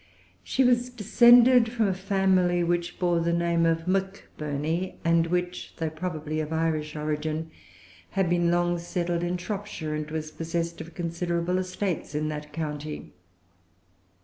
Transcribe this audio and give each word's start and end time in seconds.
She 0.43 0.63
was 0.63 0.89
descended 0.89 1.71
from 1.71 1.87
a 1.87 1.93
family 1.93 2.63
which 2.63 2.97
bore 2.97 3.19
the 3.19 3.31
name 3.31 3.67
of 3.67 3.87
Macburney, 3.87 4.95
and 5.05 5.27
which, 5.27 5.75
though 5.77 5.91
probably 5.91 6.39
of 6.39 6.51
Irish 6.51 6.95
origin, 6.95 7.51
had 8.17 8.27
been 8.27 8.49
long 8.49 8.79
settled 8.79 9.21
in 9.21 9.37
Shropshire, 9.37 9.93
and 9.93 10.09
was 10.09 10.31
possessed 10.31 10.81
of 10.81 10.95
considerable 10.95 11.59
estates 11.59 12.15
in 12.15 12.29
that 12.29 12.51
county. 12.51 13.13